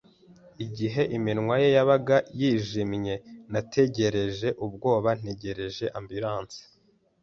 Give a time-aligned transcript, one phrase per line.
[0.65, 3.13] Igihe iminwa ye yabaga yijimye,
[3.51, 6.59] nategereje ubwoba ntegereje ambulance.